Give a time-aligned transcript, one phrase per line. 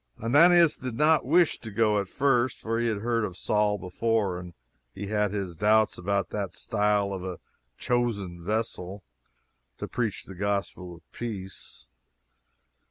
[0.19, 4.39] Ananias did not wish to go at first, for he had heard of Saul before,
[4.39, 4.55] and
[4.95, 7.39] he had his doubts about that style of a
[7.77, 9.03] "chosen vessel"
[9.77, 11.85] to preach the gospel of peace.